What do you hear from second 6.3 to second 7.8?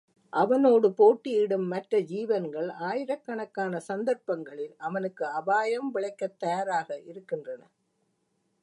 தயாராக இருக்கின்றன.